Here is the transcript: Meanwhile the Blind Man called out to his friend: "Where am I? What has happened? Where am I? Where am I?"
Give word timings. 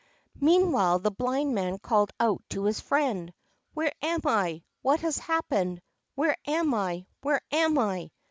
Meanwhile 0.39 0.97
the 0.97 1.11
Blind 1.11 1.53
Man 1.53 1.77
called 1.77 2.09
out 2.19 2.41
to 2.49 2.63
his 2.63 2.79
friend: 2.79 3.31
"Where 3.75 3.93
am 4.01 4.21
I? 4.25 4.63
What 4.81 5.01
has 5.01 5.19
happened? 5.19 5.79
Where 6.15 6.35
am 6.47 6.73
I? 6.73 7.05
Where 7.21 7.41
am 7.51 7.77
I?" 7.77 8.09